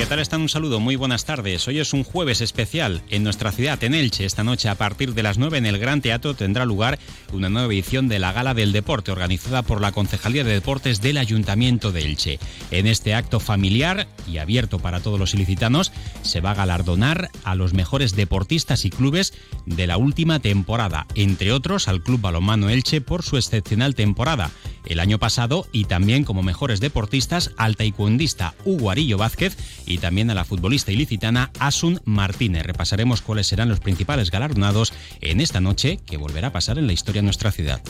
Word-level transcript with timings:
¿Qué 0.00 0.06
tal 0.06 0.18
están? 0.18 0.40
Un 0.40 0.48
saludo, 0.48 0.80
muy 0.80 0.96
buenas 0.96 1.26
tardes. 1.26 1.68
Hoy 1.68 1.78
es 1.78 1.92
un 1.92 2.04
jueves 2.04 2.40
especial 2.40 3.02
en 3.10 3.22
nuestra 3.22 3.52
ciudad, 3.52 3.84
en 3.84 3.92
Elche. 3.92 4.24
Esta 4.24 4.42
noche, 4.42 4.70
a 4.70 4.74
partir 4.74 5.12
de 5.12 5.22
las 5.22 5.36
9 5.36 5.58
en 5.58 5.66
el 5.66 5.76
Gran 5.76 6.00
Teatro, 6.00 6.32
tendrá 6.32 6.64
lugar 6.64 6.98
una 7.34 7.50
nueva 7.50 7.70
edición 7.70 8.08
de 8.08 8.18
la 8.18 8.32
Gala 8.32 8.54
del 8.54 8.72
Deporte, 8.72 9.12
organizada 9.12 9.60
por 9.60 9.82
la 9.82 9.92
Concejalía 9.92 10.42
de 10.42 10.54
Deportes 10.54 11.02
del 11.02 11.18
Ayuntamiento 11.18 11.92
de 11.92 12.06
Elche. 12.06 12.38
En 12.70 12.86
este 12.86 13.12
acto 13.12 13.40
familiar 13.40 14.08
y 14.26 14.38
abierto 14.38 14.78
para 14.78 15.00
todos 15.00 15.18
los 15.18 15.34
ilicitanos, 15.34 15.92
se 16.22 16.40
va 16.40 16.52
a 16.52 16.54
galardonar 16.54 17.28
a 17.44 17.54
los 17.54 17.74
mejores 17.74 18.16
deportistas 18.16 18.86
y 18.86 18.90
clubes 18.90 19.34
de 19.66 19.86
la 19.86 19.98
última 19.98 20.40
temporada, 20.40 21.06
entre 21.14 21.52
otros 21.52 21.88
al 21.88 22.02
Club 22.02 22.22
Balonmano 22.22 22.70
Elche 22.70 23.02
por 23.02 23.22
su 23.22 23.36
excepcional 23.36 23.94
temporada 23.94 24.50
el 24.86 25.00
año 25.00 25.18
pasado 25.18 25.66
y 25.72 25.84
también 25.84 26.24
como 26.24 26.42
mejores 26.42 26.80
deportistas 26.80 27.52
al 27.56 27.76
taekwondista 27.76 28.54
Hugo 28.64 28.90
Arillo 28.90 29.18
Vázquez 29.18 29.56
y 29.86 29.98
también 29.98 30.30
a 30.30 30.34
la 30.34 30.44
futbolista 30.44 30.92
ilicitana 30.92 31.50
Asun 31.58 32.00
Martínez. 32.04 32.64
Repasaremos 32.64 33.22
cuáles 33.22 33.46
serán 33.46 33.68
los 33.68 33.80
principales 33.80 34.30
galardonados 34.30 34.92
en 35.20 35.40
esta 35.40 35.60
noche 35.60 36.00
que 36.06 36.16
volverá 36.16 36.48
a 36.48 36.52
pasar 36.52 36.78
en 36.78 36.86
la 36.86 36.92
historia 36.92 37.20
de 37.20 37.26
nuestra 37.26 37.52
ciudad. 37.52 37.80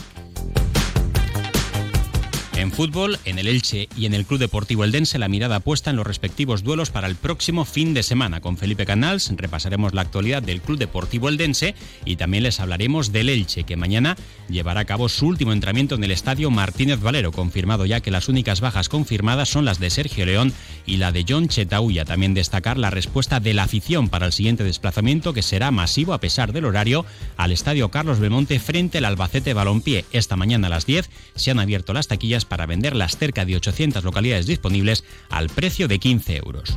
En 2.60 2.72
fútbol, 2.72 3.18
en 3.24 3.38
el 3.38 3.48
Elche 3.48 3.88
y 3.96 4.04
en 4.04 4.12
el 4.12 4.26
Club 4.26 4.38
Deportivo 4.38 4.84
Eldense, 4.84 5.18
la 5.18 5.28
mirada 5.28 5.60
puesta 5.60 5.88
en 5.88 5.96
los 5.96 6.06
respectivos 6.06 6.62
duelos 6.62 6.90
para 6.90 7.06
el 7.06 7.16
próximo 7.16 7.64
fin 7.64 7.94
de 7.94 8.02
semana. 8.02 8.42
Con 8.42 8.58
Felipe 8.58 8.84
Canals 8.84 9.32
repasaremos 9.34 9.94
la 9.94 10.02
actualidad 10.02 10.42
del 10.42 10.60
Club 10.60 10.76
Deportivo 10.76 11.30
Eldense 11.30 11.74
y 12.04 12.16
también 12.16 12.42
les 12.42 12.60
hablaremos 12.60 13.12
del 13.12 13.30
Elche, 13.30 13.64
que 13.64 13.78
mañana 13.78 14.14
llevará 14.50 14.80
a 14.80 14.84
cabo 14.84 15.08
su 15.08 15.26
último 15.26 15.54
entrenamiento 15.54 15.94
en 15.94 16.04
el 16.04 16.10
estadio 16.10 16.50
Martínez 16.50 17.00
Valero, 17.00 17.32
confirmado 17.32 17.86
ya 17.86 18.00
que 18.00 18.10
las 18.10 18.28
únicas 18.28 18.60
bajas 18.60 18.90
confirmadas 18.90 19.48
son 19.48 19.64
las 19.64 19.80
de 19.80 19.88
Sergio 19.88 20.26
León 20.26 20.52
y 20.84 20.98
la 20.98 21.12
de 21.12 21.24
John 21.26 21.48
Chetauya. 21.48 22.04
También 22.04 22.34
destacar 22.34 22.76
la 22.76 22.90
respuesta 22.90 23.40
de 23.40 23.54
la 23.54 23.62
afición 23.62 24.10
para 24.10 24.26
el 24.26 24.32
siguiente 24.32 24.64
desplazamiento, 24.64 25.32
que 25.32 25.40
será 25.40 25.70
masivo 25.70 26.12
a 26.12 26.20
pesar 26.20 26.52
del 26.52 26.66
horario, 26.66 27.06
al 27.38 27.52
estadio 27.52 27.90
Carlos 27.90 28.20
Belmonte 28.20 28.60
frente 28.60 28.98
al 28.98 29.06
Albacete 29.06 29.54
Balompié. 29.54 30.04
Esta 30.12 30.36
mañana 30.36 30.66
a 30.66 30.70
las 30.70 30.84
10 30.84 31.08
se 31.36 31.50
han 31.50 31.58
abierto 31.58 31.94
las 31.94 32.08
taquillas 32.08 32.49
para 32.50 32.66
vender 32.66 32.96
las 32.96 33.16
cerca 33.16 33.46
de 33.46 33.54
800 33.56 34.02
localidades 34.02 34.46
disponibles 34.46 35.04
al 35.30 35.48
precio 35.48 35.86
de 35.86 36.00
15 36.00 36.36
euros. 36.36 36.76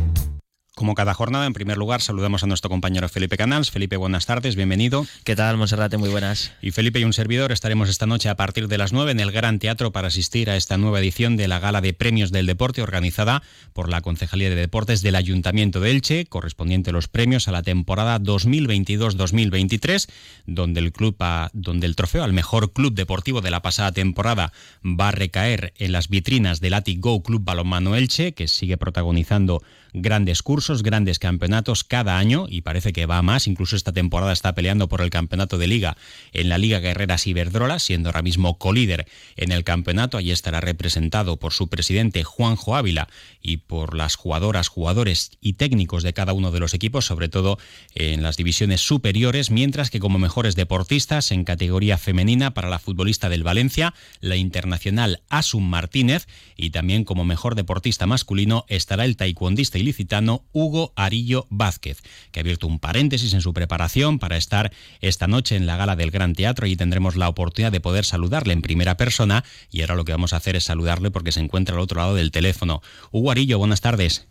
Como 0.73 0.95
cada 0.95 1.13
jornada, 1.13 1.45
en 1.47 1.51
primer 1.51 1.77
lugar, 1.77 2.01
saludamos 2.01 2.43
a 2.43 2.47
nuestro 2.47 2.69
compañero 2.69 3.09
Felipe 3.09 3.35
Canals. 3.35 3.71
Felipe, 3.71 3.97
buenas 3.97 4.25
tardes, 4.25 4.55
bienvenido. 4.55 5.05
¿Qué 5.25 5.35
tal, 5.35 5.57
Monserrate? 5.57 5.97
Muy 5.97 6.07
buenas. 6.07 6.53
Y 6.61 6.71
Felipe 6.71 7.01
y 7.01 7.03
un 7.03 7.11
servidor 7.11 7.51
estaremos 7.51 7.89
esta 7.89 8.05
noche 8.05 8.29
a 8.29 8.37
partir 8.37 8.69
de 8.69 8.77
las 8.77 8.93
9 8.93 9.11
en 9.11 9.19
el 9.19 9.33
Gran 9.33 9.59
Teatro 9.59 9.91
para 9.91 10.07
asistir 10.07 10.49
a 10.49 10.55
esta 10.55 10.77
nueva 10.77 11.01
edición 11.01 11.35
de 11.35 11.49
la 11.49 11.59
Gala 11.59 11.81
de 11.81 11.93
Premios 11.93 12.31
del 12.31 12.45
Deporte 12.45 12.81
organizada 12.81 13.43
por 13.73 13.89
la 13.89 13.99
Concejalía 13.99 14.49
de 14.49 14.55
Deportes 14.55 15.01
del 15.01 15.15
Ayuntamiento 15.15 15.81
de 15.81 15.91
Elche, 15.91 16.25
correspondiente 16.27 16.91
a 16.91 16.93
los 16.93 17.09
premios 17.09 17.49
a 17.49 17.51
la 17.51 17.63
temporada 17.63 18.17
2022-2023, 18.21 20.07
donde 20.45 20.79
el 20.79 20.93
club 20.93 21.17
donde 21.51 21.85
el 21.85 21.97
trofeo 21.97 22.23
al 22.23 22.31
mejor 22.31 22.71
club 22.71 22.93
deportivo 22.93 23.41
de 23.41 23.51
la 23.51 23.61
pasada 23.61 23.91
temporada 23.91 24.53
va 24.85 25.09
a 25.09 25.11
recaer 25.11 25.73
en 25.79 25.91
las 25.91 26.07
vitrinas 26.07 26.61
del 26.61 26.75
Atic 26.75 27.01
Go 27.01 27.21
Club 27.23 27.43
Balonmano 27.43 27.97
Elche, 27.97 28.31
que 28.31 28.47
sigue 28.47 28.77
protagonizando 28.77 29.61
grandes 29.93 30.41
cursos, 30.41 30.60
grandes 30.83 31.19
campeonatos 31.19 31.83
cada 31.83 32.17
año 32.17 32.45
y 32.47 32.61
parece 32.61 32.93
que 32.93 33.05
va 33.05 33.21
más. 33.21 33.47
Incluso 33.47 33.75
esta 33.75 33.91
temporada 33.91 34.31
está 34.31 34.53
peleando 34.53 34.87
por 34.87 35.01
el 35.01 35.09
campeonato 35.09 35.57
de 35.57 35.67
liga 35.67 35.97
en 36.33 36.49
la 36.49 36.57
Liga 36.57 36.79
Guerreras 36.79 37.27
Iberdrola, 37.27 37.79
siendo 37.79 38.09
ahora 38.09 38.21
mismo 38.21 38.57
colíder 38.57 39.07
en 39.35 39.51
el 39.51 39.63
campeonato. 39.63 40.17
Allí 40.17 40.31
estará 40.31 40.61
representado 40.61 41.37
por 41.37 41.53
su 41.53 41.67
presidente 41.67 42.23
Juanjo 42.23 42.75
Ávila 42.75 43.09
y 43.41 43.57
por 43.57 43.95
las 43.95 44.15
jugadoras, 44.15 44.67
jugadores 44.67 45.31
y 45.41 45.53
técnicos 45.53 46.03
de 46.03 46.13
cada 46.13 46.33
uno 46.33 46.51
de 46.51 46.59
los 46.59 46.73
equipos, 46.73 47.05
sobre 47.05 47.27
todo 47.27 47.57
en 47.95 48.23
las 48.23 48.37
divisiones 48.37 48.81
superiores, 48.81 49.51
mientras 49.51 49.89
que 49.89 49.99
como 49.99 50.19
mejores 50.19 50.55
deportistas 50.55 51.31
en 51.31 51.43
categoría 51.43 51.97
femenina 51.97 52.53
para 52.53 52.69
la 52.69 52.79
futbolista 52.79 53.29
del 53.29 53.43
Valencia, 53.43 53.93
la 54.19 54.35
internacional 54.35 55.23
Asun 55.29 55.69
Martínez, 55.69 56.27
y 56.55 56.69
también 56.69 57.03
como 57.03 57.25
mejor 57.25 57.55
deportista 57.55 58.05
masculino 58.05 58.65
estará 58.67 59.05
el 59.05 59.17
taekwondista 59.17 59.77
ilicitano 59.77 60.45
Hugo 60.53 60.93
Arillo 60.95 61.47
Vázquez, 61.49 62.01
que 62.31 62.39
ha 62.39 62.41
abierto 62.41 62.67
un 62.67 62.79
paréntesis 62.79 63.33
en 63.33 63.41
su 63.41 63.53
preparación 63.53 64.19
para 64.19 64.37
estar 64.37 64.71
esta 65.01 65.27
noche 65.27 65.55
en 65.55 65.65
la 65.65 65.77
gala 65.77 65.95
del 65.95 66.11
Gran 66.11 66.33
Teatro 66.33 66.67
y 66.67 66.75
tendremos 66.75 67.15
la 67.15 67.29
oportunidad 67.29 67.71
de 67.71 67.81
poder 67.81 68.05
saludarle 68.05 68.53
en 68.53 68.61
primera 68.61 68.97
persona 68.97 69.43
y 69.69 69.81
ahora 69.81 69.95
lo 69.95 70.05
que 70.05 70.11
vamos 70.11 70.33
a 70.33 70.37
hacer 70.37 70.55
es 70.55 70.63
saludarle 70.63 71.11
porque 71.11 71.31
se 71.31 71.39
encuentra 71.39 71.75
al 71.75 71.81
otro 71.81 71.99
lado 71.99 72.15
del 72.15 72.31
teléfono. 72.31 72.81
Hugo 73.11 73.31
Arillo, 73.31 73.57
buenas 73.57 73.81
tardes. 73.81 74.27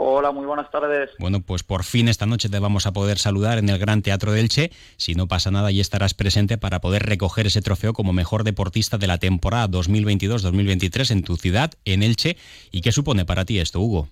Hola, 0.00 0.30
muy 0.30 0.46
buenas 0.46 0.70
tardes. 0.70 1.10
Bueno, 1.18 1.40
pues 1.40 1.64
por 1.64 1.82
fin 1.82 2.06
esta 2.06 2.24
noche 2.24 2.48
te 2.48 2.60
vamos 2.60 2.86
a 2.86 2.92
poder 2.92 3.18
saludar 3.18 3.58
en 3.58 3.68
el 3.68 3.80
Gran 3.80 4.00
Teatro 4.00 4.30
de 4.30 4.38
Elche. 4.38 4.70
Si 4.96 5.16
no 5.16 5.26
pasa 5.26 5.50
nada, 5.50 5.72
y 5.72 5.80
estarás 5.80 6.14
presente 6.14 6.56
para 6.56 6.80
poder 6.80 7.02
recoger 7.02 7.48
ese 7.48 7.62
trofeo 7.62 7.92
como 7.92 8.12
mejor 8.12 8.44
deportista 8.44 8.96
de 8.96 9.08
la 9.08 9.18
temporada 9.18 9.68
2022-2023 9.68 11.10
en 11.10 11.22
tu 11.24 11.36
ciudad, 11.36 11.72
en 11.84 12.04
Elche. 12.04 12.36
¿Y 12.70 12.82
qué 12.82 12.92
supone 12.92 13.24
para 13.24 13.44
ti 13.44 13.58
esto, 13.58 13.80
Hugo? 13.80 14.08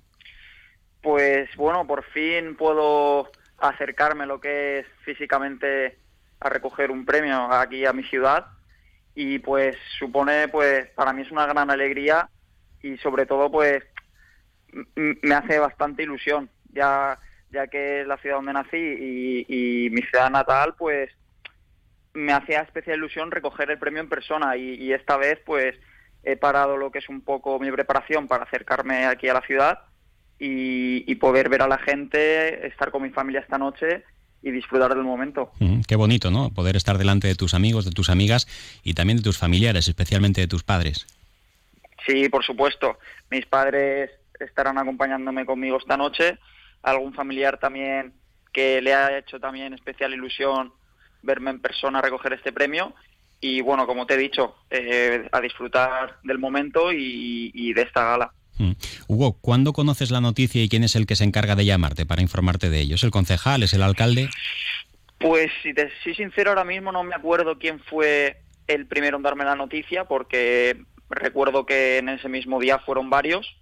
Pues 1.07 1.49
bueno, 1.55 1.87
por 1.87 2.03
fin 2.07 2.57
puedo 2.57 3.31
acercarme 3.59 4.27
lo 4.27 4.41
que 4.41 4.81
es 4.81 4.87
físicamente 5.05 5.97
a 6.41 6.49
recoger 6.49 6.91
un 6.91 7.05
premio 7.05 7.53
aquí 7.53 7.87
a 7.87 7.93
mi 7.93 8.03
ciudad. 8.03 8.47
Y 9.15 9.39
pues 9.39 9.77
supone 10.01 10.49
pues 10.49 10.89
para 10.97 11.13
mí 11.13 11.23
es 11.23 11.31
una 11.31 11.47
gran 11.47 11.71
alegría 11.71 12.29
y 12.83 12.97
sobre 12.97 13.25
todo 13.25 13.53
pues 13.53 13.85
me 14.97 15.33
hace 15.33 15.61
bastante 15.61 16.03
ilusión 16.03 16.51
ya 16.73 17.21
ya 17.53 17.69
que 17.69 18.01
es 18.01 18.07
la 18.09 18.17
ciudad 18.17 18.39
donde 18.39 18.55
nací 18.55 18.77
y, 18.77 19.89
mi 19.93 20.03
ciudad 20.03 20.29
natal 20.29 20.75
pues 20.77 21.13
me 22.15 22.33
hacía 22.33 22.63
especial 22.63 22.99
ilusión 22.99 23.31
recoger 23.31 23.71
el 23.71 23.79
premio 23.79 24.01
en 24.01 24.09
persona. 24.09 24.57
Y, 24.57 24.75
y 24.75 24.93
esta 24.93 25.17
vez 25.17 25.39
pues 25.47 25.77
he 26.25 26.37
parado 26.37 26.77
lo 26.77 26.91
que 26.91 26.99
es 26.99 27.09
un 27.09 27.21
poco 27.21 27.61
mi 27.61 27.71
preparación 27.71 28.27
para 28.27 28.43
acercarme 28.43 29.07
aquí 29.07 29.29
a 29.29 29.35
la 29.35 29.43
ciudad 29.43 29.85
y, 30.39 31.15
poder 31.17 31.49
ver 31.49 31.63
a 31.63 31.69
la 31.69 31.79
gente, 31.79 32.67
estar 32.67 32.91
con 32.91 33.03
mi 33.03 33.11
familia 33.11 33.41
esta 33.41 33.59
noche 33.59 34.05
y 34.43 34.51
disfrutar 34.51 34.95
del 34.95 35.05
momento. 35.05 35.51
qué 35.89 35.97
bonito, 35.97 36.31
¿no? 36.31 36.51
Poder 36.51 36.77
estar 36.77 36.99
delante 36.99 37.27
de 37.27 37.35
tus 37.35 37.55
amigos, 37.55 37.85
de 37.85 37.91
tus 37.91 38.11
amigas 38.11 38.47
y 38.85 38.95
también 38.95 39.19
de 39.19 39.25
tus 39.25 39.39
familiares, 39.39 39.89
especialmente 39.89 40.41
de 40.41 40.47
tus 40.47 40.63
padres. 40.63 41.07
Sí, 42.07 42.29
por 42.29 42.45
supuesto. 42.45 42.99
Mis 43.31 43.47
padres 43.47 44.11
estarán 44.39 44.79
acompañándome 44.79 45.47
conmigo 45.47 45.79
esta 45.79 45.97
noche. 45.97 46.39
Algún 46.83 47.15
familiar 47.15 47.59
también 47.59 48.13
que 48.53 48.81
le 48.81 48.95
ha 48.95 49.19
hecho 49.19 49.41
también 49.41 49.75
especial 49.75 50.15
ilusión 50.15 50.73
verme 51.23 51.51
en 51.51 51.61
persona 51.61 52.01
recoger 52.01 52.35
este 52.35 52.53
premio. 52.53 52.95
Y 53.41 53.61
bueno, 53.63 53.87
como 53.87 54.07
te 54.07 54.15
he 54.15 54.19
dicho, 54.19 54.55
eh, 54.71 55.29
a 55.33 55.41
disfrutar 55.41 56.19
del 56.23 56.39
momento 56.39 56.93
y 56.93 57.73
de 57.73 57.83
esta 57.83 58.05
gala. 58.05 58.33
Mm. 58.59 58.73
Hugo, 59.09 59.39
¿cuándo 59.41 59.73
conoces 59.73 60.11
la 60.11 60.21
noticia 60.21 60.63
y 60.63 60.69
quién 60.69 60.85
es 60.85 60.97
el 60.97 61.07
que 61.07 61.17
se 61.17 61.25
encarga 61.25 61.57
de 61.57 61.65
llamarte 61.65 62.07
para 62.07 62.23
informarte 62.23 62.71
de 62.71 62.81
ello? 62.81 62.95
¿Es 62.95 63.05
el 63.05 63.11
concejal? 63.11 63.63
¿Es 63.63 63.75
el 63.75 63.83
alcalde? 63.83 64.29
Pues 65.19 65.51
si 65.63 65.73
te 65.75 65.91
soy 66.03 66.15
sincero, 66.15 66.51
ahora 66.51 66.65
mismo 66.65 66.93
no 66.93 67.03
me 67.03 67.15
acuerdo 67.15 67.59
quién 67.59 67.81
fue 67.81 68.39
el 68.67 68.87
primero 68.87 69.17
en 69.17 69.23
darme 69.23 69.45
la 69.45 69.55
noticia, 69.55 70.05
porque 70.05 70.83
recuerdo 71.09 71.67
que 71.67 71.99
en 71.99 72.09
ese 72.09 72.29
mismo 72.29 72.61
día 72.61 72.79
fueron 72.81 73.11
varios, 73.11 73.57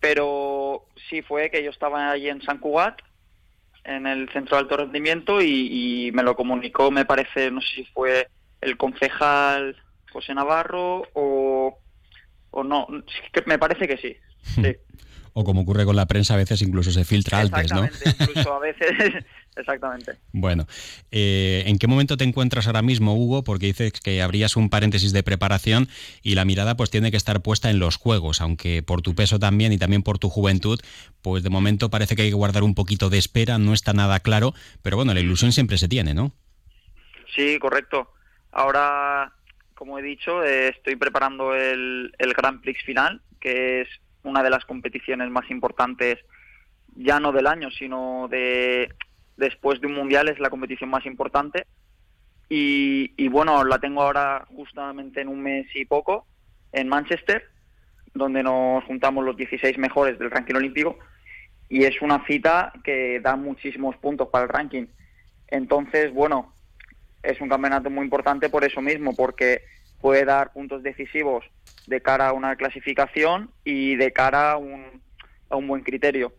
pero 0.00 0.86
sí 1.08 1.22
fue 1.22 1.50
que 1.50 1.62
yo 1.62 1.70
estaba 1.70 2.10
allí 2.10 2.28
en 2.28 2.42
San 2.42 2.58
Cugat, 2.58 3.00
en 3.84 4.06
el 4.06 4.28
centro 4.30 4.56
de 4.56 4.62
alto 4.62 4.76
rendimiento, 4.76 5.40
y, 5.40 6.06
y 6.08 6.12
me 6.12 6.22
lo 6.22 6.34
comunicó, 6.34 6.90
me 6.90 7.04
parece, 7.04 7.50
no 7.50 7.60
sé 7.60 7.68
si 7.76 7.84
fue 7.86 8.28
el 8.60 8.76
concejal 8.76 9.76
José 10.12 10.34
Navarro 10.34 11.06
o 11.12 11.55
o 12.56 12.64
no, 12.64 12.86
me 13.44 13.58
parece 13.58 13.86
que 13.86 13.98
sí. 13.98 14.16
O 15.34 15.44
como 15.44 15.60
ocurre 15.60 15.84
con 15.84 15.94
la 15.94 16.06
prensa, 16.06 16.32
a 16.32 16.38
veces 16.38 16.62
incluso 16.62 16.90
se 16.90 17.04
filtra 17.04 17.40
antes, 17.40 17.70
¿no? 17.70 17.86
incluso 18.18 18.54
a 18.54 18.58
veces 18.58 18.90
exactamente. 19.56 20.12
Bueno, 20.32 20.66
eh, 21.10 21.64
¿en 21.66 21.78
qué 21.78 21.86
momento 21.86 22.16
te 22.16 22.24
encuentras 22.24 22.66
ahora 22.66 22.80
mismo, 22.80 23.14
Hugo? 23.14 23.44
Porque 23.44 23.66
dices 23.66 23.92
que 23.92 24.22
habrías 24.22 24.56
un 24.56 24.70
paréntesis 24.70 25.12
de 25.12 25.22
preparación 25.22 25.88
y 26.22 26.34
la 26.34 26.46
mirada 26.46 26.78
pues 26.78 26.88
tiene 26.88 27.10
que 27.10 27.18
estar 27.18 27.42
puesta 27.42 27.68
en 27.68 27.78
los 27.78 27.96
juegos, 27.96 28.40
aunque 28.40 28.82
por 28.82 29.02
tu 29.02 29.14
peso 29.14 29.38
también 29.38 29.74
y 29.74 29.78
también 29.78 30.02
por 30.02 30.18
tu 30.18 30.30
juventud, 30.30 30.80
pues 31.20 31.42
de 31.42 31.50
momento 31.50 31.90
parece 31.90 32.16
que 32.16 32.22
hay 32.22 32.30
que 32.30 32.34
guardar 32.34 32.62
un 32.62 32.74
poquito 32.74 33.10
de 33.10 33.18
espera, 33.18 33.58
no 33.58 33.74
está 33.74 33.92
nada 33.92 34.20
claro, 34.20 34.54
pero 34.80 34.96
bueno, 34.96 35.12
la 35.12 35.20
ilusión 35.20 35.52
siempre 35.52 35.76
se 35.76 35.88
tiene, 35.88 36.14
¿no? 36.14 36.32
Sí, 37.34 37.58
correcto. 37.58 38.10
Ahora, 38.52 39.35
como 39.76 39.98
he 39.98 40.02
dicho, 40.02 40.42
eh, 40.42 40.68
estoy 40.68 40.96
preparando 40.96 41.54
el, 41.54 42.12
el 42.18 42.32
Grand 42.32 42.60
Prix 42.60 42.82
final, 42.82 43.20
que 43.40 43.82
es 43.82 43.88
una 44.24 44.42
de 44.42 44.50
las 44.50 44.64
competiciones 44.64 45.30
más 45.30 45.48
importantes 45.50 46.18
ya 46.96 47.20
no 47.20 47.30
del 47.32 47.46
año, 47.46 47.70
sino 47.70 48.26
de 48.28 48.92
después 49.36 49.80
de 49.80 49.86
un 49.86 49.94
mundial 49.94 50.28
es 50.28 50.38
la 50.38 50.50
competición 50.50 50.90
más 50.90 51.06
importante. 51.06 51.66
Y, 52.48 53.28
bueno, 53.28 53.64
la 53.64 53.78
tengo 53.78 54.02
ahora 54.02 54.46
justamente 54.54 55.20
en 55.20 55.28
un 55.28 55.42
mes 55.42 55.66
y 55.74 55.84
poco 55.84 56.26
en 56.72 56.88
Manchester, 56.88 57.42
donde 58.14 58.42
nos 58.42 58.84
juntamos 58.84 59.24
los 59.24 59.36
16 59.36 59.78
mejores 59.78 60.18
del 60.18 60.30
ranking 60.30 60.54
olímpico. 60.54 60.98
Y 61.68 61.84
es 61.84 62.00
una 62.00 62.24
cita 62.26 62.72
que 62.84 63.20
da 63.20 63.34
muchísimos 63.34 63.96
puntos 63.96 64.28
para 64.28 64.44
el 64.44 64.48
ranking. 64.48 64.86
Entonces, 65.48 66.12
bueno, 66.14 66.54
es 67.22 67.40
un 67.40 67.48
campeonato 67.48 67.90
muy 67.90 68.04
importante 68.04 68.48
por 68.48 68.64
eso 68.64 68.80
mismo, 68.80 69.14
porque 69.14 69.62
puede 70.00 70.24
dar 70.24 70.52
puntos 70.52 70.82
decisivos 70.82 71.44
de 71.86 72.00
cara 72.00 72.28
a 72.28 72.32
una 72.32 72.56
clasificación 72.56 73.50
y 73.64 73.96
de 73.96 74.12
cara 74.12 74.52
a 74.52 74.56
un, 74.56 75.02
a 75.48 75.56
un 75.56 75.66
buen 75.66 75.82
criterio. 75.82 76.32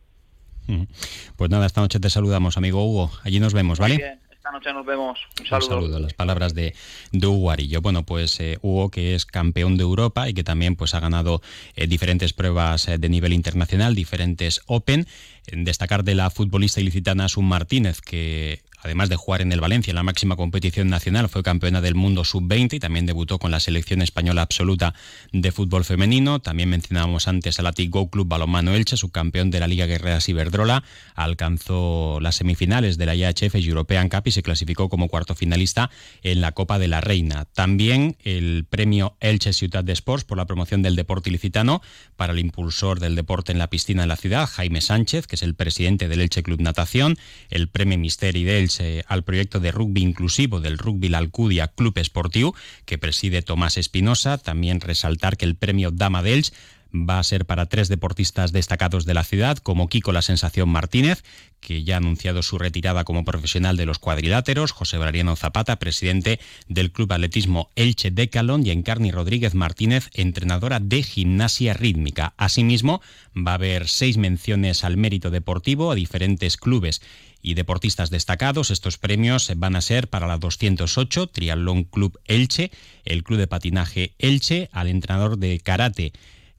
Pues 1.38 1.50
nada, 1.50 1.66
esta 1.66 1.82
noche 1.82 2.00
te 2.00 2.10
saludamos, 2.10 2.58
amigo 2.58 2.84
Hugo. 2.84 3.12
Allí 3.24 3.40
nos 3.40 3.54
vemos, 3.54 3.80
¿vale? 3.80 3.98
bien. 3.98 4.20
Esta 4.32 4.52
noche 4.52 4.72
nos 4.74 4.86
vemos. 4.86 5.20
Un 5.42 5.46
saludo. 5.46 5.78
Un 5.78 5.84
saludo. 5.84 6.00
Las 6.00 6.14
palabras 6.14 6.54
de, 6.54 6.74
de 7.12 7.28
Hugo 7.28 7.52
Arillo. 7.52 7.82
Bueno, 7.82 8.04
pues 8.04 8.40
eh, 8.40 8.58
Hugo, 8.62 8.90
que 8.90 9.14
es 9.16 9.26
campeón 9.26 9.78
de 9.78 9.84
Europa 9.84 10.30
y 10.30 10.34
que 10.34 10.44
también 10.44 10.76
pues 10.76 10.94
ha 10.94 11.02
ganado 11.02 11.42
eh, 11.76 11.88
diferentes 11.88 12.32
pruebas 12.34 12.88
eh, 12.88 12.98
de 12.98 13.10
nivel 13.10 13.34
internacional, 13.34 13.96
diferentes 13.96 14.62
Open. 14.66 15.06
Destacar 15.52 16.04
de 16.04 16.16
la 16.16 16.30
futbolista 16.30 16.80
ilicitana 16.82 17.30
Sun 17.30 17.46
Martínez, 17.46 18.02
que 18.02 18.62
Además 18.84 19.10
de 19.10 19.16
jugar 19.16 19.42
en 19.42 19.52
el 19.52 19.60
Valencia 19.60 19.92
en 19.92 19.96
la 19.96 20.04
máxima 20.04 20.36
competición 20.36 20.88
nacional, 20.88 21.30
fue 21.30 21.42
campeona 21.42 21.82
del 21.82 21.96
mundo 21.96 22.24
sub-20 22.24 22.74
y 22.74 22.80
también 22.80 23.06
debutó 23.06 23.40
con 23.40 23.50
la 23.50 23.60
selección 23.60 24.02
española 24.02 24.44
absoluta 24.44 24.94
de 25.32 25.52
fútbol 25.52 25.84
femenino. 25.84 26.40
También 26.40 26.70
mencionábamos 26.70 27.28
antes 27.28 27.60
al 27.60 27.68
Atic 27.68 27.90
Go 27.90 28.10
Club 28.10 28.28
Balonmano 28.28 28.76
Elche, 28.76 28.96
subcampeón 28.96 29.50
de 29.50 29.60
la 29.60 29.68
Liga 29.68 29.88
Guerreras 29.88 30.30
Iberdrola. 30.30 30.84
Alcanzó 31.16 32.20
las 32.22 32.36
semifinales 32.36 32.98
de 32.98 33.06
la 33.08 33.16
IHF 33.16 33.56
European 33.56 34.10
Cup 34.10 34.24
y 34.26 34.32
se 34.32 34.44
clasificó 34.44 34.90
como 34.90 35.08
cuarto 35.08 35.34
finalista 35.34 35.90
en 36.22 36.42
la 36.42 36.52
Copa 36.52 36.78
de 36.78 36.88
la 36.88 37.02
Reina. 37.02 37.46
También 37.46 38.18
el 38.24 38.66
premio 38.70 39.18
Elche 39.20 39.54
Ciudad 39.54 39.84
de 39.84 39.94
Sports 39.94 40.24
por 40.24 40.38
la 40.38 40.46
promoción 40.46 40.84
del 40.84 40.96
deporte 40.96 41.30
ilicitano 41.30 41.82
para 42.16 42.34
el 42.34 42.40
impulsor 42.40 43.00
del 43.00 43.16
deporte 43.16 43.52
en 43.52 43.58
la 43.58 43.70
piscina 43.70 44.04
en 44.04 44.10
la 44.10 44.18
ciudad, 44.18 44.48
Jaime 44.48 44.82
Sánchez, 44.82 45.26
que 45.26 45.36
es 45.36 45.42
el 45.42 45.56
presidente 45.56 46.08
del 46.08 46.22
Elche 46.22 46.44
Club 46.44 46.62
Natación. 46.62 47.18
El 47.50 47.70
premio 47.70 47.98
Misteri 47.98 48.44
de 48.44 48.68
al 49.08 49.24
proyecto 49.24 49.60
de 49.60 49.72
rugby 49.72 50.02
inclusivo 50.02 50.60
del 50.60 50.78
Rugby 50.78 51.10
La 51.10 51.18
Alcudia 51.18 51.68
Club 51.68 51.98
Esportiu, 51.98 52.54
que 52.86 52.98
preside 52.98 53.42
Tomás 53.42 53.78
Espinosa. 53.78 54.38
También 54.38 54.82
resaltar 54.82 55.38
que 55.38 55.46
el 55.46 55.56
premio 55.56 55.92
Dama 55.92 56.24
dels 56.24 56.54
va 56.94 57.20
a 57.20 57.24
ser 57.24 57.46
para 57.46 57.66
tres 57.66 57.90
deportistas 57.90 58.52
destacados 58.52 59.06
de 59.06 59.14
la 59.14 59.24
ciudad, 59.24 59.58
como 59.58 59.90
Kiko 59.90 60.12
La 60.12 60.22
Sensación 60.22 60.70
Martínez, 60.70 61.24
que 61.60 61.84
ya 61.84 61.96
ha 61.96 61.98
anunciado 61.98 62.44
su 62.44 62.58
retirada 62.58 63.04
como 63.04 63.26
profesional 63.26 63.78
de 63.78 63.86
los 63.86 64.00
cuadriláteros, 64.00 64.72
José 64.72 64.98
Brariano 64.98 65.36
Zapata, 65.36 65.80
presidente 65.80 66.40
del 66.68 66.92
Club 66.92 67.14
Atletismo 67.14 67.72
Elche 67.76 68.12
Decalón, 68.12 68.66
y 68.66 68.72
Encarni 68.72 69.12
Rodríguez 69.12 69.54
Martínez, 69.56 70.10
entrenadora 70.14 70.80
de 70.80 71.04
gimnasia 71.04 71.74
rítmica. 71.74 72.34
Asimismo, 72.38 73.02
va 73.36 73.52
a 73.52 73.56
haber 73.56 73.88
seis 73.88 74.18
menciones 74.18 74.84
al 74.84 74.98
mérito 74.98 75.30
deportivo 75.30 75.92
a 75.92 75.96
diferentes 75.96 76.58
clubes 76.58 77.02
y 77.42 77.54
deportistas 77.54 78.10
destacados. 78.10 78.72
Estos 78.72 78.98
premios 78.98 79.52
van 79.56 79.76
a 79.76 79.82
ser 79.82 80.10
para 80.10 80.28
la 80.28 80.38
208 80.38 81.28
Triatlón 81.28 81.84
Club 81.84 82.20
Elche, 82.26 82.72
el 83.06 83.24
Club 83.24 83.40
de 83.40 83.48
Patinaje 83.48 84.14
Elche, 84.20 84.70
al 84.72 84.88
entrenador 84.88 85.38
de 85.38 85.60
karate 85.60 86.14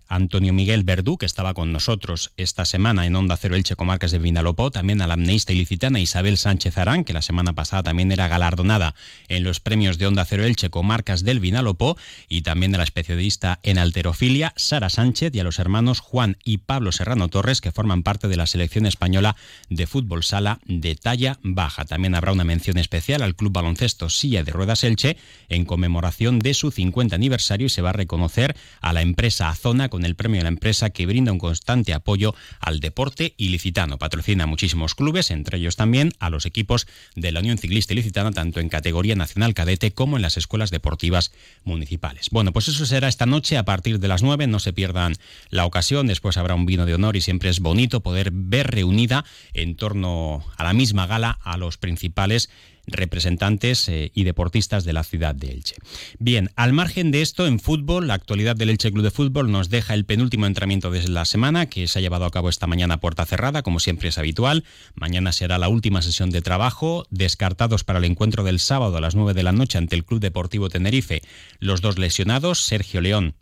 Antonio 0.09 0.53
Miguel 0.53 0.85
Verdú, 0.85 1.19
que 1.19 1.27
estaba 1.27 1.55
con 1.55 1.73
nosotros 1.73 2.33
esta 2.37 2.65
semana 2.65 3.07
en 3.07 3.15
Onda 3.15 3.37
Cero 3.37 3.57
Elche 3.57 3.77
Comarcas 3.77 4.11
de 4.11 4.19
Vinalopó, 4.19 4.71
también 4.71 5.03
a 5.03 5.07
la 5.07 5.15
amneista 5.15 5.53
ilicitana 5.53 6.01
Isabel 6.01 6.39
Sánchez 6.39 6.79
Arán, 6.79 7.05
que 7.05 7.13
la 7.13 7.23
semana 7.23 7.53
pasada 7.53 7.83
también 7.83 8.11
era 8.11 8.27
galardonada 8.29 8.95
en 9.29 9.45
los 9.45 9.61
premios 9.61 9.99
de 9.99 10.07
Onda 10.07 10.25
Cero 10.25 10.45
Elche 10.45 10.71
Comarcas 10.71 11.25
del 11.25 11.41
Vinalopó, 11.41 11.97
y 12.29 12.43
también 12.43 12.75
a 12.75 12.79
la 12.79 12.85
especialista 12.85 13.61
en 13.63 13.79
alterofilia 13.79 14.55
Sara 14.57 14.89
Sánchez 14.89 15.35
y 15.35 15.41
a 15.41 15.45
los 15.45 15.59
hermanos 15.59 16.01
Juan 16.01 16.39
y 16.45 16.59
Pablo 16.59 16.91
Serrano 16.93 17.29
Torres, 17.29 17.61
que 17.61 17.73
forman 17.73 18.03
parte 18.03 18.29
de 18.29 18.37
la 18.37 18.47
selección 18.47 18.87
española 18.87 19.37
de 19.69 19.87
fútbol 19.87 20.25
sala 20.25 20.61
de 20.65 20.95
talla 20.95 21.39
baja. 21.43 21.85
También 21.85 22.15
habrá 22.15 22.33
una 22.33 22.45
mención 22.45 22.79
especial 22.79 23.23
al 23.23 23.35
Club 23.35 23.53
Baloncesto 23.53 24.09
Silla 24.09 24.43
de 24.43 24.53
Ruedas 24.53 24.85
Elche 24.85 25.17
en 25.49 25.65
conmemoración 25.65 26.39
de 26.39 26.55
su 26.55 26.71
50 26.71 27.15
aniversario 27.15 27.67
y 27.67 27.71
se 27.71 27.83
va 27.83 27.91
a 27.91 27.95
reconocer 27.95 28.57
a 28.81 28.93
la 28.93 29.03
empresa 29.03 29.49
Azona 29.49 29.89
con 29.89 29.98
el 30.05 30.15
premio 30.15 30.39
de 30.39 30.45
la 30.45 30.49
empresa 30.49 30.91
que 30.91 31.07
brinda 31.07 31.33
un 31.33 31.39
constante 31.39 31.95
apoyo 31.95 32.35
al 32.61 32.81
deporte 32.81 33.35
ilicitano. 33.37 33.99
Patrocina 33.99 34.45
a 34.45 34.47
muchísimos 34.47 34.95
clubes, 34.95 35.31
entre 35.31 35.59
ellos 35.59 35.77
también 35.77 36.13
a 36.19 36.31
los 36.31 36.47
equipos 36.47 36.87
de 37.15 37.33
la 37.33 37.41
Unión 37.41 37.59
Ciclista 37.59 37.93
Ilicitana, 37.93 38.33
tanto 38.33 38.61
en 38.61 38.69
categoría 38.69 39.15
nacional 39.15 39.55
cadete 39.55 39.93
como 39.93 40.17
en 40.17 40.23
las 40.23 40.37
escuelas 40.37 40.71
deportivas 40.71 41.33
municipales. 41.65 42.29
Bueno, 42.31 42.53
pues 42.53 42.69
eso 42.69 42.87
será 42.87 43.09
esta 43.09 43.27
noche 43.27 43.57
a 43.57 43.65
partir 43.65 43.99
de 43.99 44.09
las 44.09 44.23
9. 44.23 44.47
No 44.47 44.59
se 44.59 44.73
pierdan 44.73 45.17
la 45.51 45.65
ocasión. 45.65 46.07
Después 46.07 46.37
habrá 46.37 46.55
un 46.55 46.67
vino 46.67 46.87
de 46.87 46.95
honor 46.95 47.17
y 47.17 47.21
siempre 47.21 47.51
es 47.51 47.61
bonito 47.61 48.01
poder 48.01 48.31
ver 48.33 48.71
reunida 48.71 49.25
en 49.55 49.77
torno 49.77 50.45
a 50.57 50.65
la 50.65 50.73
misma 50.73 51.07
gala 51.07 51.39
a 51.43 51.57
los 51.57 51.79
principales 51.79 52.51
representantes 52.89 53.89
eh, 53.89 54.11
y 54.15 54.25
deportistas 54.25 54.85
de 54.85 54.93
la 54.93 55.05
ciudad 55.05 55.35
de 55.35 55.53
Elche. 55.53 55.77
Bien, 56.19 56.51
al 56.57 56.73
margen 56.73 57.11
de 57.11 57.23
esto, 57.23 57.47
en 57.47 57.61
fútbol, 57.61 58.09
la 58.09 58.15
actualidad 58.15 58.57
del 58.57 58.71
Elche 58.71 58.91
Club 58.91 59.05
de 59.05 59.11
Fútbol 59.11 59.51
nos 59.51 59.71
deja 59.71 59.95
el 59.95 60.05
penúltimo 60.05 60.47
entrenamiento 60.47 60.91
de 60.91 61.07
la 61.09 61.25
semana, 61.25 61.67
que 61.67 61.87
se 61.87 61.99
ha 61.99 62.03
llevado 62.03 62.25
a 62.25 62.31
cabo 62.31 62.49
esta 62.49 62.67
mañana 62.67 62.95
a 62.95 63.01
puerta 63.01 63.25
cerrada, 63.27 63.63
como 63.63 63.81
siempre 63.81 64.09
es 64.09 64.19
habitual. 64.19 64.65
Mañana 64.95 65.33
será 65.33 65.59
la 65.59 65.69
última 65.69 66.03
sesión 66.03 66.31
de 66.31 66.43
trabajo, 66.43 67.07
descartados 67.11 67.85
para 67.85 67.99
el 67.99 68.05
encuentro 68.05 68.45
del 68.45 68.61
sábado 68.61 68.97
a 68.97 69.01
las 69.01 69.15
9 69.15 69.35
de 69.35 69.43
la 69.43 69.53
noche 69.53 69.79
ante 69.79 69.97
el 69.97 70.05
Club 70.05 70.21
Deportivo 70.21 70.69
Tenerife. 70.69 71.23
Los 71.59 71.81
dos 71.81 71.99
lesionados, 71.99 72.63
Sergio 72.63 73.01
León 73.01 73.35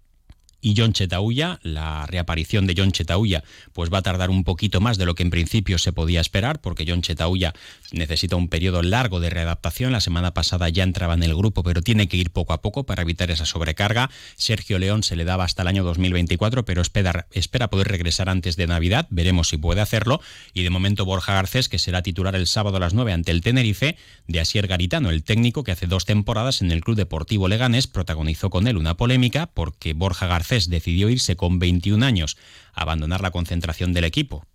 y 0.60 0.74
John 0.76 0.92
Chetauya. 0.92 1.58
La 1.62 2.06
reaparición 2.06 2.66
de 2.66 2.74
John 2.76 2.92
Chetauya 2.92 3.44
pues 3.72 3.92
va 3.92 3.98
a 3.98 4.02
tardar 4.02 4.30
un 4.30 4.44
poquito 4.44 4.80
más 4.80 4.98
de 4.98 5.06
lo 5.06 5.14
que 5.14 5.22
en 5.22 5.30
principio 5.30 5.78
se 5.78 5.92
podía 5.92 6.20
esperar, 6.20 6.60
porque 6.60 6.84
John 6.86 7.02
Chetauya 7.02 7.52
necesita 7.92 8.36
un 8.36 8.48
periodo 8.48 8.82
largo 8.82 9.20
de 9.20 9.30
readaptación. 9.30 9.92
La 9.92 10.00
semana 10.00 10.34
pasada 10.34 10.68
ya 10.68 10.82
entraba 10.82 11.14
en 11.14 11.22
el 11.22 11.34
grupo, 11.34 11.62
pero 11.62 11.82
tiene 11.82 12.08
que 12.08 12.16
ir 12.16 12.30
poco 12.30 12.52
a 12.52 12.62
poco 12.62 12.84
para 12.84 13.02
evitar 13.02 13.30
esa 13.30 13.46
sobrecarga. 13.46 14.10
Sergio 14.36 14.78
León 14.78 15.02
se 15.02 15.16
le 15.16 15.24
daba 15.24 15.44
hasta 15.44 15.62
el 15.62 15.68
año 15.68 15.84
2024, 15.84 16.64
pero 16.64 16.82
espera, 16.82 17.26
espera 17.32 17.68
poder 17.68 17.88
regresar 17.88 18.28
antes 18.28 18.56
de 18.56 18.66
Navidad. 18.66 19.06
Veremos 19.10 19.48
si 19.48 19.56
puede 19.56 19.80
hacerlo. 19.80 20.20
Y 20.54 20.62
de 20.62 20.70
momento 20.70 21.04
Borja 21.04 21.34
Garcés, 21.34 21.68
que 21.68 21.78
será 21.78 22.02
titular 22.02 22.34
el 22.34 22.46
sábado 22.46 22.78
a 22.78 22.80
las 22.80 22.94
9 22.94 23.12
ante 23.12 23.30
el 23.30 23.40
Tenerife, 23.40 23.96
de 24.26 24.40
Asier 24.40 24.66
Garitano, 24.66 25.10
el 25.10 25.22
técnico 25.22 25.64
que 25.64 25.72
hace 25.72 25.86
dos 25.86 26.04
temporadas 26.04 26.62
en 26.62 26.72
el 26.72 26.80
Club 26.80 26.96
Deportivo 26.96 27.48
Leganés 27.48 27.86
protagonizó 27.86 28.50
con 28.50 28.66
él 28.66 28.76
una 28.76 28.96
polémica 28.96 29.46
porque 29.46 29.92
Borja 29.92 30.26
Garcés 30.26 30.45
decidió 30.68 31.08
irse 31.10 31.36
con 31.36 31.58
21 31.58 32.04
años 32.04 32.36
abandonar 32.72 33.20
la 33.20 33.30
concentración 33.30 33.92
del 33.92 34.04
equipo 34.04 34.46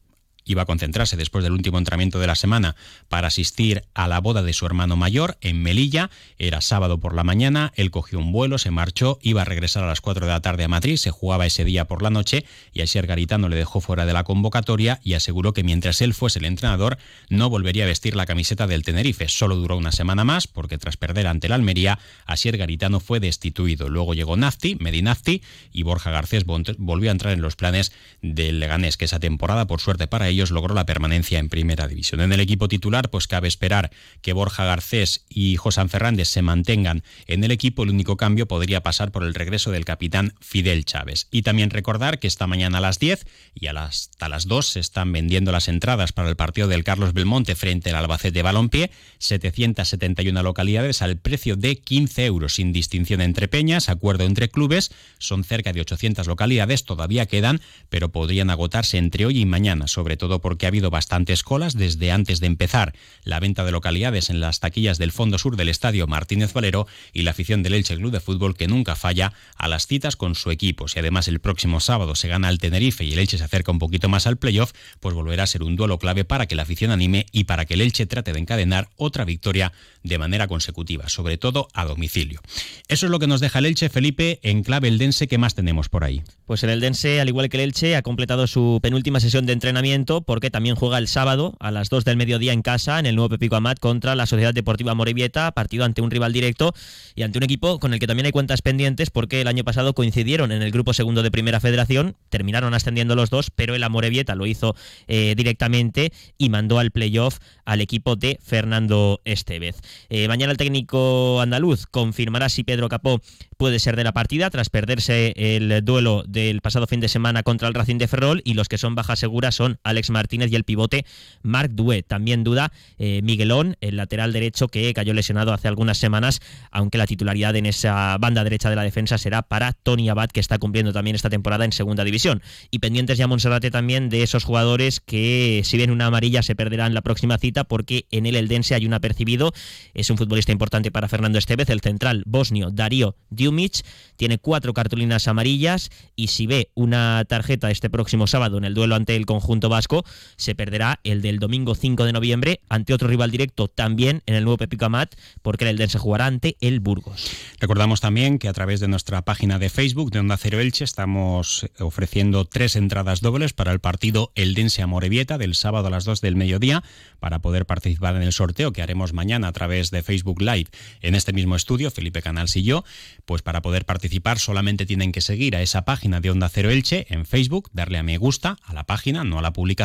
iba 0.45 0.63
a 0.63 0.65
concentrarse 0.65 1.17
después 1.17 1.43
del 1.43 1.53
último 1.53 1.77
entrenamiento 1.77 2.19
de 2.19 2.27
la 2.27 2.35
semana 2.35 2.75
para 3.09 3.27
asistir 3.27 3.83
a 3.93 4.07
la 4.07 4.19
boda 4.19 4.43
de 4.43 4.53
su 4.53 4.65
hermano 4.65 4.95
mayor 4.95 5.37
en 5.41 5.61
Melilla. 5.61 6.09
Era 6.37 6.61
sábado 6.61 6.99
por 6.99 7.13
la 7.13 7.23
mañana, 7.23 7.71
él 7.75 7.91
cogió 7.91 8.19
un 8.19 8.31
vuelo, 8.31 8.57
se 8.57 8.71
marchó, 8.71 9.19
iba 9.21 9.41
a 9.41 9.45
regresar 9.45 9.83
a 9.83 9.87
las 9.87 10.01
4 10.01 10.25
de 10.25 10.31
la 10.31 10.41
tarde 10.41 10.63
a 10.63 10.67
Madrid, 10.67 10.97
se 10.97 11.11
jugaba 11.11 11.45
ese 11.45 11.65
día 11.65 11.85
por 11.85 12.01
la 12.01 12.09
noche 12.09 12.45
y 12.73 12.81
Asier 12.81 13.07
Garitano 13.07 13.49
le 13.49 13.55
dejó 13.55 13.81
fuera 13.81 14.05
de 14.05 14.13
la 14.13 14.23
convocatoria 14.23 14.99
y 15.03 15.13
aseguró 15.13 15.53
que 15.53 15.63
mientras 15.63 16.01
él 16.01 16.13
fuese 16.13 16.39
el 16.39 16.45
entrenador 16.45 16.97
no 17.29 17.49
volvería 17.49 17.83
a 17.83 17.87
vestir 17.87 18.15
la 18.15 18.25
camiseta 18.25 18.67
del 18.67 18.83
Tenerife. 18.83 19.27
Solo 19.27 19.55
duró 19.55 19.77
una 19.77 19.91
semana 19.91 20.23
más 20.23 20.47
porque 20.47 20.77
tras 20.77 20.97
perder 20.97 21.27
ante 21.27 21.47
el 21.47 21.53
Almería, 21.53 21.99
Asier 22.25 22.57
Garitano 22.57 22.99
fue 22.99 23.19
destituido. 23.19 23.89
Luego 23.89 24.13
llegó 24.13 24.37
Nafti, 24.37 24.75
Medinafti 24.79 25.41
y 25.71 25.83
Borja 25.83 26.11
Garcés 26.11 26.45
volvió 26.45 27.09
a 27.09 27.11
entrar 27.11 27.33
en 27.33 27.41
los 27.41 27.55
planes 27.55 27.91
del 28.21 28.59
Leganés, 28.59 28.97
que 28.97 29.05
esa 29.05 29.19
temporada, 29.19 29.67
por 29.67 29.81
suerte 29.81 30.07
para 30.07 30.29
ellos 30.31 30.51
logró 30.51 30.73
la 30.73 30.85
permanencia 30.85 31.39
en 31.39 31.49
primera 31.49 31.87
división. 31.87 32.21
En 32.21 32.31
el 32.31 32.39
equipo 32.39 32.67
titular, 32.67 33.09
pues 33.09 33.27
cabe 33.27 33.47
esperar 33.47 33.91
que 34.21 34.33
Borja 34.33 34.65
Garcés 34.65 35.25
y 35.29 35.57
José 35.57 35.81
Fernández 35.87 36.27
se 36.27 36.41
mantengan 36.41 37.03
en 37.27 37.43
el 37.43 37.51
equipo. 37.51 37.83
El 37.83 37.89
único 37.89 38.17
cambio 38.17 38.47
podría 38.47 38.81
pasar 38.81 39.11
por 39.11 39.23
el 39.23 39.33
regreso 39.33 39.71
del 39.71 39.85
capitán 39.85 40.33
Fidel 40.39 40.85
Chávez. 40.85 41.27
Y 41.31 41.41
también 41.41 41.69
recordar 41.69 42.19
que 42.19 42.27
esta 42.27 42.47
mañana 42.47 42.77
a 42.77 42.81
las 42.81 42.99
10 42.99 43.25
y 43.55 43.67
hasta 43.67 44.29
las 44.29 44.47
2 44.47 44.65
se 44.65 44.79
están 44.79 45.11
vendiendo 45.11 45.51
las 45.51 45.67
entradas 45.67 46.11
para 46.11 46.29
el 46.29 46.35
partido 46.35 46.67
del 46.67 46.83
Carlos 46.83 47.13
Belmonte 47.13 47.55
frente 47.55 47.89
al 47.89 47.95
Albacete 47.95 48.41
Balompié, 48.41 48.91
771 49.17 50.43
localidades 50.43 51.01
al 51.01 51.17
precio 51.17 51.55
de 51.55 51.77
15 51.77 52.25
euros, 52.25 52.55
sin 52.55 52.71
distinción 52.71 53.21
entre 53.21 53.47
peñas, 53.47 53.89
acuerdo 53.89 54.25
entre 54.25 54.49
clubes, 54.49 54.91
son 55.17 55.43
cerca 55.43 55.73
de 55.73 55.81
800 55.81 56.27
localidades, 56.27 56.85
todavía 56.85 57.25
quedan, 57.25 57.61
pero 57.89 58.11
podrían 58.11 58.49
agotarse 58.49 58.97
entre 58.97 59.25
hoy 59.25 59.39
y 59.39 59.45
mañana, 59.45 59.87
sobre 59.87 60.17
todo 60.17 60.20
porque 60.21 60.65
ha 60.65 60.69
habido 60.69 60.89
bastantes 60.89 61.41
colas 61.41 61.75
desde 61.75 62.11
antes 62.11 62.39
de 62.39 62.47
empezar 62.47 62.93
la 63.23 63.39
venta 63.39 63.65
de 63.65 63.71
localidades 63.71 64.29
en 64.29 64.39
las 64.39 64.59
taquillas 64.59 64.97
del 64.99 65.11
fondo 65.11 65.37
sur 65.37 65.55
del 65.55 65.69
estadio 65.69 66.05
Martínez 66.05 66.53
Valero 66.53 66.87
y 67.11 67.23
la 67.23 67.31
afición 67.31 67.63
del 67.63 67.73
Elche 67.73 67.95
Club 67.95 68.11
de 68.11 68.19
Fútbol 68.19 68.55
que 68.55 68.67
nunca 68.67 68.95
falla 68.95 69.33
a 69.55 69.67
las 69.67 69.87
citas 69.87 70.15
con 70.15 70.35
su 70.35 70.51
equipo. 70.51 70.87
Si 70.87 70.99
además 70.99 71.27
el 71.27 71.39
próximo 71.39 71.79
sábado 71.79 72.15
se 72.15 72.27
gana 72.27 72.49
el 72.49 72.59
Tenerife 72.59 73.03
y 73.03 73.13
el 73.13 73.19
Elche 73.19 73.39
se 73.39 73.43
acerca 73.43 73.71
un 73.71 73.79
poquito 73.79 74.09
más 74.09 74.27
al 74.27 74.37
playoff, 74.37 74.73
pues 74.99 75.15
volverá 75.15 75.43
a 75.43 75.47
ser 75.47 75.63
un 75.63 75.75
duelo 75.75 75.97
clave 75.97 76.23
para 76.23 76.45
que 76.45 76.55
la 76.55 76.63
afición 76.63 76.91
anime 76.91 77.25
y 77.31 77.45
para 77.45 77.65
que 77.65 77.73
el 77.73 77.81
Elche 77.81 78.05
trate 78.05 78.31
de 78.31 78.39
encadenar 78.39 78.89
otra 78.97 79.25
victoria 79.25 79.71
de 80.03 80.17
manera 80.17 80.47
consecutiva, 80.47 81.09
sobre 81.09 81.37
todo 81.37 81.67
a 81.73 81.85
domicilio. 81.85 82.41
Eso 82.87 83.07
es 83.07 83.11
lo 83.11 83.19
que 83.19 83.27
nos 83.27 83.41
deja 83.41 83.59
el 83.59 83.65
Elche, 83.65 83.89
Felipe, 83.89 84.39
en 84.43 84.63
clave 84.63 84.87
eldense. 84.87 85.27
¿Qué 85.27 85.37
más 85.37 85.55
tenemos 85.55 85.89
por 85.89 86.03
ahí? 86.03 86.21
Pues 86.45 86.63
el 86.63 86.69
Eldense, 86.69 87.21
al 87.21 87.29
igual 87.29 87.49
que 87.49 87.57
el 87.57 87.63
Elche, 87.63 87.95
ha 87.95 88.01
completado 88.01 88.45
su 88.47 88.79
penúltima 88.81 89.19
sesión 89.19 89.45
de 89.45 89.53
entrenamiento 89.53 90.10
porque 90.19 90.51
también 90.51 90.75
juega 90.75 90.97
el 90.97 91.07
sábado 91.07 91.55
a 91.61 91.71
las 91.71 91.89
2 91.89 92.03
del 92.03 92.17
mediodía 92.17 92.51
en 92.51 92.61
casa 92.61 92.99
en 92.99 93.05
el 93.05 93.15
nuevo 93.15 93.29
Pepico 93.29 93.55
Amat 93.55 93.79
contra 93.79 94.13
la 94.15 94.25
Sociedad 94.25 94.53
Deportiva 94.53 94.93
Morevieta, 94.93 95.49
partido 95.53 95.85
ante 95.85 96.01
un 96.01 96.11
rival 96.11 96.33
directo 96.33 96.73
y 97.15 97.23
ante 97.23 97.37
un 97.37 97.43
equipo 97.43 97.79
con 97.79 97.93
el 97.93 97.99
que 97.99 98.07
también 98.07 98.25
hay 98.25 98.33
cuentas 98.33 98.61
pendientes 98.61 99.09
porque 99.09 99.39
el 99.39 99.47
año 99.47 99.63
pasado 99.63 99.93
coincidieron 99.93 100.51
en 100.51 100.61
el 100.61 100.71
grupo 100.71 100.93
segundo 100.93 101.23
de 101.23 101.31
Primera 101.31 101.61
Federación, 101.61 102.17
terminaron 102.27 102.73
ascendiendo 102.73 103.15
los 103.15 103.29
dos, 103.29 103.51
pero 103.51 103.73
el 103.73 103.83
Amorebieta 103.83 104.35
lo 104.35 104.45
hizo 104.45 104.75
eh, 105.07 105.33
directamente 105.37 106.11
y 106.37 106.49
mandó 106.49 106.77
al 106.77 106.91
playoff 106.91 107.37
al 107.63 107.79
equipo 107.79 108.17
de 108.17 108.37
Fernando 108.43 109.21
Estevez. 109.23 109.77
Eh, 110.09 110.27
mañana 110.27 110.51
el 110.51 110.57
técnico 110.57 111.39
andaluz 111.39 111.85
confirmará 111.85 112.49
si 112.49 112.65
Pedro 112.65 112.89
Capó 112.89 113.21
puede 113.55 113.79
ser 113.79 113.95
de 113.95 114.03
la 114.03 114.11
partida 114.11 114.49
tras 114.49 114.69
perderse 114.69 115.33
el 115.37 115.85
duelo 115.85 116.23
del 116.27 116.61
pasado 116.61 116.87
fin 116.87 116.99
de 116.99 117.07
semana 117.07 117.43
contra 117.43 117.67
el 117.67 117.75
Racing 117.75 117.97
de 117.97 118.07
Ferrol 118.07 118.41
y 118.43 118.55
los 118.55 118.67
que 118.67 118.79
son 118.79 118.95
bajas 118.95 119.19
seguras 119.19 119.53
son 119.53 119.79
Alex 119.83 120.00
Martínez 120.09 120.51
y 120.51 120.55
el 120.55 120.63
pivote 120.63 121.05
Marc 121.43 121.71
Duet. 121.71 122.05
También 122.07 122.43
duda 122.43 122.71
eh, 122.97 123.21
Miguelón, 123.23 123.77
el 123.81 123.97
lateral 123.97 124.33
derecho 124.33 124.67
que 124.67 124.93
cayó 124.93 125.13
lesionado 125.13 125.53
hace 125.53 125.67
algunas 125.67 125.97
semanas, 125.97 126.39
aunque 126.71 126.97
la 126.97 127.05
titularidad 127.05 127.55
en 127.55 127.65
esa 127.65 128.17
banda 128.17 128.43
derecha 128.43 128.69
de 128.69 128.75
la 128.75 128.83
defensa 128.83 129.17
será 129.17 129.41
para 129.41 129.73
Tony 129.73 130.09
Abad, 130.09 130.29
que 130.29 130.39
está 130.39 130.57
cumpliendo 130.57 130.93
también 130.93 131.15
esta 131.15 131.29
temporada 131.29 131.65
en 131.65 131.71
segunda 131.71 132.03
división. 132.03 132.41
Y 132.69 132.79
pendientes 132.79 133.17
ya 133.17 133.27
Monserrate 133.27 133.71
también 133.71 134.09
de 134.09 134.23
esos 134.23 134.43
jugadores 134.43 134.99
que 134.99 135.61
si 135.63 135.77
bien 135.77 135.91
una 135.91 136.07
amarilla 136.07 136.41
se 136.41 136.55
perderán 136.55 136.93
la 136.93 137.01
próxima 137.01 137.37
cita 137.37 137.63
porque 137.63 138.05
en 138.11 138.25
el 138.25 138.35
Eldense 138.35 138.75
hay 138.75 138.85
un 138.85 138.93
apercibido. 138.93 139.53
Es 139.93 140.09
un 140.09 140.17
futbolista 140.17 140.51
importante 140.51 140.91
para 140.91 141.07
Fernando 141.07 141.37
Estevez, 141.37 141.69
el 141.69 141.81
central 141.81 142.23
bosnio 142.25 142.71
Darío 142.71 143.15
Diumic. 143.29 143.83
Tiene 144.15 144.37
cuatro 144.37 144.73
cartulinas 144.73 145.27
amarillas 145.27 145.89
y 146.15 146.27
si 146.27 146.47
ve 146.47 146.69
una 146.73 147.23
tarjeta 147.27 147.71
este 147.71 147.89
próximo 147.89 148.27
sábado 148.27 148.57
en 148.57 148.65
el 148.65 148.73
duelo 148.73 148.95
ante 148.95 149.15
el 149.15 149.25
conjunto 149.25 149.69
vasco, 149.69 149.90
se 150.37 150.55
perderá 150.55 150.99
el 151.03 151.21
del 151.21 151.39
domingo 151.39 151.75
5 151.75 152.05
de 152.05 152.13
noviembre 152.13 152.61
ante 152.69 152.93
otro 152.93 153.07
rival 153.07 153.31
directo 153.31 153.67
también 153.67 154.21
en 154.25 154.35
el 154.35 154.43
nuevo 154.43 154.57
Pepico 154.57 154.85
Amat, 154.85 155.15
porque 155.41 155.65
el 155.65 155.71
Eldense 155.71 155.99
jugará 155.99 156.25
ante 156.25 156.57
el 156.61 156.79
Burgos. 156.79 157.29
Recordamos 157.59 158.01
también 158.01 158.39
que 158.39 158.47
a 158.47 158.53
través 158.53 158.79
de 158.79 158.87
nuestra 158.87 159.21
página 159.23 159.59
de 159.59 159.69
Facebook 159.69 160.11
de 160.11 160.19
Onda 160.19 160.37
Cero 160.37 160.59
Elche 160.59 160.83
estamos 160.83 161.67
ofreciendo 161.79 162.45
tres 162.45 162.75
entradas 162.75 163.21
dobles 163.21 163.53
para 163.53 163.71
el 163.71 163.79
partido 163.79 164.31
Eldense 164.35 164.81
Amorebieta 164.81 165.37
del 165.37 165.55
sábado 165.55 165.87
a 165.87 165.89
las 165.89 166.05
2 166.05 166.21
del 166.21 166.35
mediodía 166.35 166.83
para 167.19 167.39
poder 167.39 167.65
participar 167.65 168.15
en 168.15 168.23
el 168.23 168.33
sorteo 168.33 168.71
que 168.71 168.81
haremos 168.81 169.13
mañana 169.13 169.47
a 169.47 169.51
través 169.51 169.91
de 169.91 170.03
Facebook 170.03 170.41
Live 170.41 170.69
en 171.01 171.15
este 171.15 171.33
mismo 171.33 171.55
estudio, 171.55 171.91
Felipe 171.91 172.21
Canals 172.21 172.55
y 172.55 172.63
yo. 172.63 172.83
Pues 173.25 173.41
para 173.41 173.61
poder 173.61 173.85
participar 173.85 174.39
solamente 174.39 174.85
tienen 174.85 175.11
que 175.11 175.21
seguir 175.21 175.55
a 175.55 175.61
esa 175.61 175.83
página 175.83 176.21
de 176.21 176.31
Onda 176.31 176.49
Cero 176.49 176.69
Elche 176.69 177.05
en 177.09 177.25
Facebook, 177.25 177.69
darle 177.73 177.97
a 177.97 178.03
me 178.03 178.17
gusta 178.17 178.57
a 178.63 178.73
la 178.73 178.85
página, 178.85 179.23
no 179.23 179.39
a 179.39 179.41
la 179.41 179.53
publicación, 179.53 179.80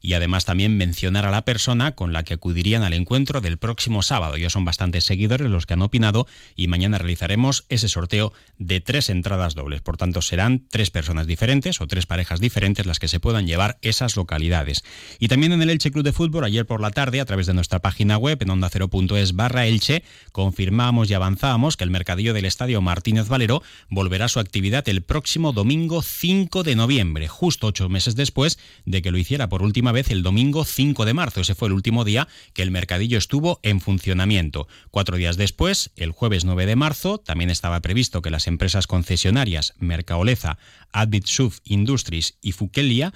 y 0.00 0.14
además 0.14 0.44
también 0.44 0.76
mencionar 0.76 1.26
a 1.26 1.30
la 1.30 1.44
persona 1.44 1.92
con 1.92 2.12
la 2.12 2.22
que 2.22 2.34
acudirían 2.34 2.82
al 2.82 2.92
encuentro 2.94 3.40
del 3.40 3.58
próximo 3.58 4.02
sábado. 4.02 4.36
Ya 4.36 4.50
son 4.50 4.64
bastantes 4.64 5.04
seguidores 5.04 5.50
los 5.50 5.66
que 5.66 5.74
han 5.74 5.82
opinado 5.82 6.26
y 6.56 6.68
mañana 6.68 6.98
realizaremos 6.98 7.64
ese 7.68 7.88
sorteo 7.88 8.32
de 8.58 8.80
tres 8.80 9.10
entradas 9.10 9.54
dobles. 9.54 9.80
Por 9.80 9.96
tanto, 9.96 10.22
serán 10.22 10.66
tres 10.70 10.90
personas 10.90 11.26
diferentes 11.26 11.80
o 11.80 11.86
tres 11.86 12.06
parejas 12.06 12.40
diferentes 12.40 12.86
las 12.86 12.98
que 12.98 13.08
se 13.08 13.20
puedan 13.20 13.46
llevar 13.46 13.78
esas 13.82 14.16
localidades. 14.16 14.84
Y 15.18 15.28
también 15.28 15.52
en 15.52 15.62
el 15.62 15.70
Elche 15.70 15.90
Club 15.90 16.04
de 16.04 16.12
Fútbol, 16.12 16.44
ayer 16.44 16.66
por 16.66 16.80
la 16.80 16.90
tarde, 16.90 17.20
a 17.20 17.24
través 17.24 17.46
de 17.46 17.54
nuestra 17.54 17.80
página 17.80 18.16
web 18.16 18.38
en 18.42 18.50
onda 18.50 18.70
es 19.18 19.34
barra 19.34 19.66
Elche, 19.66 20.02
confirmamos 20.32 21.10
y 21.10 21.14
avanzamos 21.14 21.76
que 21.76 21.84
el 21.84 21.90
mercadillo 21.90 22.34
del 22.34 22.44
Estadio 22.44 22.80
Martínez 22.80 23.28
Valero 23.28 23.62
volverá 23.88 24.26
a 24.26 24.28
su 24.28 24.40
actividad 24.40 24.88
el 24.88 25.02
próximo 25.02 25.52
domingo 25.52 26.02
5 26.02 26.62
de 26.62 26.76
noviembre, 26.76 27.28
justo 27.28 27.66
ocho 27.66 27.88
meses 27.88 28.14
después 28.14 28.58
de 28.84 29.02
que 29.02 29.10
lo 29.10 29.17
hiciera 29.18 29.48
por 29.48 29.62
última 29.62 29.92
vez 29.92 30.10
el 30.10 30.22
domingo 30.22 30.64
5 30.64 31.04
de 31.04 31.14
marzo. 31.14 31.40
Ese 31.40 31.54
fue 31.54 31.68
el 31.68 31.74
último 31.74 32.04
día 32.04 32.28
que 32.54 32.62
el 32.62 32.70
mercadillo 32.70 33.18
estuvo 33.18 33.60
en 33.62 33.80
funcionamiento. 33.80 34.68
Cuatro 34.90 35.16
días 35.16 35.36
después, 35.36 35.90
el 35.96 36.12
jueves 36.12 36.44
9 36.44 36.66
de 36.66 36.76
marzo, 36.76 37.18
también 37.18 37.50
estaba 37.50 37.80
previsto 37.80 38.22
que 38.22 38.30
las 38.30 38.46
empresas 38.46 38.86
concesionarias 38.86 39.74
Mercaoleza, 39.78 40.58
Adbitsuf 40.92 41.58
Industries 41.64 42.38
y 42.40 42.52
Fukelia 42.52 43.12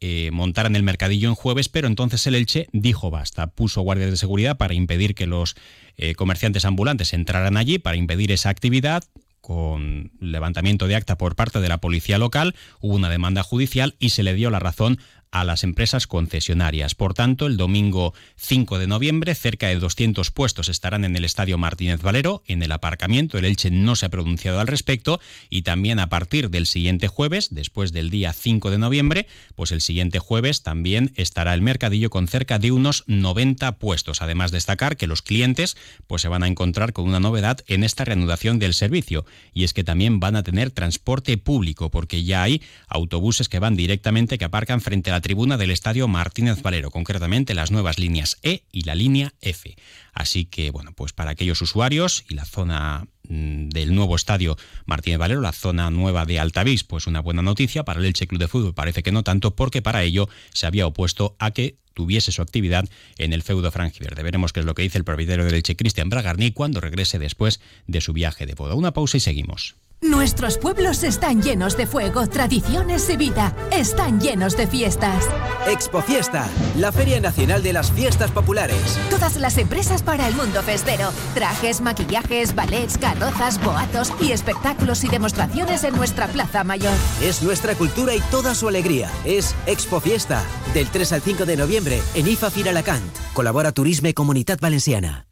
eh, 0.00 0.30
montaran 0.30 0.76
el 0.76 0.82
mercadillo 0.82 1.28
en 1.28 1.34
jueves, 1.34 1.70
pero 1.70 1.88
entonces 1.88 2.26
el 2.26 2.34
Elche 2.34 2.68
dijo 2.72 3.10
basta, 3.10 3.46
puso 3.46 3.80
guardias 3.80 4.10
de 4.10 4.18
seguridad 4.18 4.58
para 4.58 4.74
impedir 4.74 5.14
que 5.14 5.26
los 5.26 5.56
eh, 5.96 6.14
comerciantes 6.14 6.66
ambulantes 6.66 7.14
entraran 7.14 7.56
allí, 7.56 7.78
para 7.78 7.96
impedir 7.96 8.30
esa 8.30 8.50
actividad, 8.50 9.04
con 9.40 10.10
levantamiento 10.18 10.88
de 10.88 10.96
acta 10.96 11.16
por 11.16 11.36
parte 11.36 11.60
de 11.60 11.68
la 11.68 11.78
policía 11.78 12.18
local, 12.18 12.56
hubo 12.80 12.96
una 12.96 13.08
demanda 13.08 13.42
judicial 13.42 13.94
y 13.98 14.10
se 14.10 14.24
le 14.24 14.34
dio 14.34 14.50
la 14.50 14.58
razón 14.58 14.98
a 15.40 15.44
las 15.44 15.64
empresas 15.64 16.06
concesionarias. 16.06 16.94
Por 16.94 17.14
tanto, 17.14 17.46
el 17.46 17.56
domingo 17.56 18.14
5 18.36 18.78
de 18.78 18.86
noviembre, 18.86 19.34
cerca 19.34 19.68
de 19.68 19.76
200 19.76 20.30
puestos 20.30 20.68
estarán 20.68 21.04
en 21.04 21.16
el 21.16 21.24
Estadio 21.24 21.58
Martínez 21.58 22.00
Valero, 22.02 22.42
en 22.46 22.62
el 22.62 22.72
aparcamiento. 22.72 23.38
El 23.38 23.44
Elche 23.44 23.70
no 23.70 23.96
se 23.96 24.06
ha 24.06 24.08
pronunciado 24.08 24.60
al 24.60 24.66
respecto 24.66 25.20
y 25.50 25.62
también 25.62 25.98
a 25.98 26.08
partir 26.08 26.50
del 26.50 26.66
siguiente 26.66 27.08
jueves, 27.08 27.48
después 27.50 27.92
del 27.92 28.10
día 28.10 28.32
5 28.32 28.70
de 28.70 28.78
noviembre, 28.78 29.26
pues 29.54 29.72
el 29.72 29.80
siguiente 29.80 30.18
jueves 30.18 30.62
también 30.62 31.12
estará 31.16 31.54
el 31.54 31.62
mercadillo 31.62 32.10
con 32.10 32.28
cerca 32.28 32.58
de 32.58 32.72
unos 32.72 33.04
90 33.06 33.78
puestos. 33.78 34.22
Además, 34.22 34.52
destacar 34.52 34.96
que 34.96 35.06
los 35.06 35.22
clientes 35.22 35.76
pues 36.06 36.22
se 36.22 36.28
van 36.28 36.42
a 36.42 36.48
encontrar 36.48 36.92
con 36.92 37.06
una 37.06 37.20
novedad 37.20 37.60
en 37.66 37.84
esta 37.84 38.04
reanudación 38.04 38.58
del 38.58 38.74
servicio 38.74 39.26
y 39.52 39.64
es 39.64 39.72
que 39.72 39.84
también 39.84 40.20
van 40.20 40.36
a 40.36 40.42
tener 40.42 40.70
transporte 40.70 41.36
público 41.38 41.90
porque 41.90 42.24
ya 42.24 42.42
hay 42.42 42.62
autobuses 42.88 43.48
que 43.48 43.58
van 43.58 43.76
directamente 43.76 44.38
que 44.38 44.44
aparcan 44.44 44.80
frente 44.80 45.10
a 45.10 45.14
la 45.14 45.20
tribuna 45.26 45.56
del 45.56 45.72
Estadio 45.72 46.06
Martínez 46.06 46.62
Valero, 46.62 46.92
concretamente 46.92 47.52
las 47.52 47.72
nuevas 47.72 47.98
líneas 47.98 48.38
E 48.44 48.62
y 48.70 48.82
la 48.82 48.94
línea 48.94 49.34
F. 49.40 49.74
Así 50.12 50.44
que, 50.44 50.70
bueno, 50.70 50.92
pues 50.92 51.12
para 51.12 51.32
aquellos 51.32 51.60
usuarios 51.60 52.24
y 52.28 52.34
la 52.34 52.44
zona 52.44 53.08
mm, 53.28 53.70
del 53.70 53.92
nuevo 53.92 54.14
estadio 54.14 54.56
Martínez 54.84 55.18
Valero, 55.18 55.40
la 55.40 55.50
zona 55.50 55.90
nueva 55.90 56.26
de 56.26 56.38
Altavís, 56.38 56.84
pues 56.84 57.08
una 57.08 57.18
buena 57.18 57.42
noticia. 57.42 57.82
Para 57.84 57.98
el 57.98 58.06
Elche 58.06 58.28
Club 58.28 58.38
de 58.38 58.46
Fútbol 58.46 58.72
parece 58.72 59.02
que 59.02 59.10
no 59.10 59.24
tanto, 59.24 59.56
porque 59.56 59.82
para 59.82 60.04
ello 60.04 60.28
se 60.54 60.68
había 60.68 60.86
opuesto 60.86 61.34
a 61.40 61.50
que 61.50 61.76
tuviese 61.92 62.30
su 62.30 62.40
actividad 62.40 62.88
en 63.18 63.32
el 63.32 63.42
feudo 63.42 63.72
franjiverde. 63.72 64.22
Veremos 64.22 64.52
qué 64.52 64.60
es 64.60 64.66
lo 64.66 64.74
que 64.74 64.82
dice 64.82 64.98
el 64.98 65.04
propietario 65.04 65.44
del 65.44 65.54
Elche, 65.54 65.74
Cristian 65.74 66.08
Bragarni, 66.08 66.52
cuando 66.52 66.80
regrese 66.80 67.18
después 67.18 67.60
de 67.88 68.00
su 68.00 68.12
viaje 68.12 68.46
de 68.46 68.54
boda. 68.54 68.76
Una 68.76 68.92
pausa 68.92 69.16
y 69.16 69.20
seguimos. 69.20 69.74
Nuestros 70.02 70.58
pueblos 70.58 71.02
están 71.04 71.42
llenos 71.42 71.76
de 71.76 71.86
fuego, 71.86 72.26
tradiciones 72.26 73.08
y 73.08 73.16
vida. 73.16 73.54
Están 73.72 74.20
llenos 74.20 74.56
de 74.56 74.66
fiestas. 74.66 75.24
Expo 75.66 76.02
Fiesta, 76.02 76.48
la 76.76 76.92
Feria 76.92 77.18
Nacional 77.18 77.62
de 77.62 77.72
las 77.72 77.90
Fiestas 77.92 78.30
Populares. 78.30 78.98
Todas 79.08 79.36
las 79.36 79.56
empresas 79.56 80.02
para 80.02 80.28
el 80.28 80.34
mundo 80.34 80.62
festero. 80.62 81.10
Trajes, 81.34 81.80
maquillajes, 81.80 82.54
ballets, 82.54 82.98
carrozas, 82.98 83.62
boatos 83.64 84.12
y 84.20 84.32
espectáculos 84.32 85.02
y 85.02 85.08
demostraciones 85.08 85.82
en 85.82 85.96
nuestra 85.96 86.28
Plaza 86.28 86.62
Mayor. 86.62 86.94
Es 87.22 87.42
nuestra 87.42 87.74
cultura 87.74 88.14
y 88.14 88.20
toda 88.30 88.54
su 88.54 88.68
alegría. 88.68 89.10
Es 89.24 89.54
Expo 89.66 90.00
Fiesta, 90.00 90.44
del 90.74 90.88
3 90.88 91.12
al 91.14 91.22
5 91.22 91.46
de 91.46 91.56
noviembre 91.56 92.02
en 92.14 92.28
IFA 92.28 92.50
Firalacant. 92.50 93.16
Colabora 93.32 93.72
Turisme 93.72 94.12
Comunidad 94.12 94.58
Valenciana. 94.60 95.26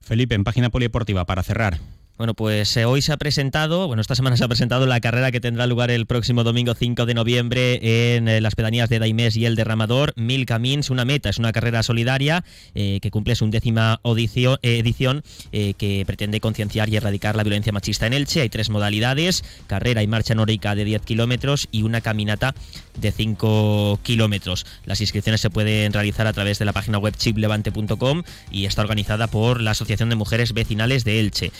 Felipe, 0.00 0.34
en 0.34 0.44
página 0.44 0.70
polideportiva, 0.70 1.26
para 1.26 1.42
cerrar. 1.42 1.78
Bueno, 2.20 2.34
pues 2.34 2.76
eh, 2.76 2.84
hoy 2.84 3.00
se 3.00 3.14
ha 3.14 3.16
presentado, 3.16 3.86
bueno, 3.86 4.02
esta 4.02 4.14
semana 4.14 4.36
se 4.36 4.44
ha 4.44 4.48
presentado 4.48 4.84
la 4.84 5.00
carrera 5.00 5.32
que 5.32 5.40
tendrá 5.40 5.66
lugar 5.66 5.90
el 5.90 6.04
próximo 6.04 6.44
domingo 6.44 6.74
5 6.74 7.06
de 7.06 7.14
noviembre 7.14 8.14
en 8.14 8.28
eh, 8.28 8.42
las 8.42 8.54
pedanías 8.54 8.90
de 8.90 8.98
Daimés 8.98 9.36
y 9.36 9.46
el 9.46 9.56
Derramador. 9.56 10.12
Mil 10.16 10.44
Camins, 10.44 10.90
una 10.90 11.06
meta, 11.06 11.30
es 11.30 11.38
una 11.38 11.50
carrera 11.50 11.82
solidaria 11.82 12.44
eh, 12.74 12.98
que 13.00 13.10
cumple 13.10 13.36
su 13.36 13.46
undécima 13.46 14.02
edición 14.02 15.22
que 15.50 16.04
pretende 16.06 16.40
concienciar 16.40 16.90
y 16.90 16.96
erradicar 16.96 17.36
la 17.36 17.42
violencia 17.42 17.72
machista 17.72 18.06
en 18.06 18.12
Elche. 18.12 18.42
Hay 18.42 18.50
tres 18.50 18.68
modalidades, 18.68 19.42
carrera 19.66 20.02
y 20.02 20.06
marcha 20.06 20.34
nórica 20.34 20.74
de 20.74 20.84
10 20.84 21.00
kilómetros 21.00 21.68
y 21.72 21.84
una 21.84 22.02
caminata 22.02 22.54
de 23.00 23.12
5 23.12 24.00
kilómetros. 24.02 24.66
Las 24.84 25.00
inscripciones 25.00 25.40
se 25.40 25.48
pueden 25.48 25.94
realizar 25.94 26.26
a 26.26 26.34
través 26.34 26.58
de 26.58 26.66
la 26.66 26.74
página 26.74 26.98
web 26.98 27.14
chiplevante.com 27.16 28.24
y 28.50 28.66
está 28.66 28.82
organizada 28.82 29.26
por 29.26 29.62
la 29.62 29.70
Asociación 29.70 30.10
de 30.10 30.16
Mujeres 30.16 30.52
Vecinales 30.52 31.04
de 31.04 31.20
Elche 31.20 31.50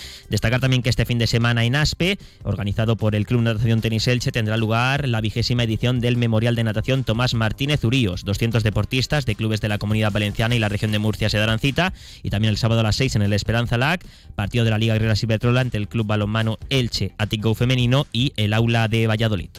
también 0.58 0.82
que 0.82 0.90
este 0.90 1.04
fin 1.04 1.18
de 1.18 1.26
semana 1.26 1.64
en 1.64 1.76
Aspe, 1.76 2.18
organizado 2.42 2.96
por 2.96 3.14
el 3.14 3.26
Club 3.26 3.42
Natación 3.42 3.80
Tenis 3.80 4.08
Elche, 4.08 4.32
tendrá 4.32 4.56
lugar 4.56 5.06
la 5.06 5.20
vigésima 5.20 5.62
edición 5.62 6.00
del 6.00 6.16
Memorial 6.16 6.56
de 6.56 6.64
Natación 6.64 7.04
Tomás 7.04 7.34
Martínez 7.34 7.84
Uríos. 7.84 8.24
200 8.24 8.62
deportistas 8.62 9.26
de 9.26 9.34
clubes 9.34 9.60
de 9.60 9.68
la 9.68 9.78
Comunidad 9.78 10.12
Valenciana 10.12 10.54
y 10.54 10.58
la 10.58 10.68
región 10.68 10.92
de 10.92 10.98
Murcia 10.98 11.30
se 11.30 11.38
darán 11.38 11.58
cita. 11.58 11.92
Y 12.22 12.30
también 12.30 12.50
el 12.50 12.58
sábado 12.58 12.80
a 12.80 12.82
las 12.82 12.96
6 12.96 13.16
en 13.16 13.22
el 13.22 13.32
Esperanza 13.32 13.78
Lac, 13.78 14.04
partido 14.34 14.64
de 14.64 14.70
la 14.70 14.78
Liga 14.78 14.94
Guerrera 14.94 15.16
Cibertrola 15.16 15.60
ante 15.60 15.76
el 15.76 15.88
Club 15.88 16.06
Balonmano 16.06 16.58
Elche 16.68 17.12
Atico 17.18 17.54
Femenino 17.54 18.06
y 18.12 18.32
el 18.36 18.52
Aula 18.52 18.88
de 18.88 19.06
Valladolid. 19.06 19.50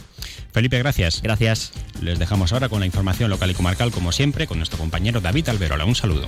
Felipe, 0.51 0.77
gracias. 0.79 1.21
Gracias. 1.21 1.71
Les 2.01 2.19
dejamos 2.19 2.51
ahora 2.53 2.69
con 2.69 2.79
la 2.79 2.85
información 2.85 3.29
local 3.29 3.51
y 3.51 3.53
comarcal, 3.53 3.91
como 3.91 4.11
siempre, 4.11 4.47
con 4.47 4.57
nuestro 4.57 4.77
compañero 4.77 5.21
David 5.21 5.49
Alberola. 5.49 5.85
Un 5.85 5.95
saludo. 5.95 6.27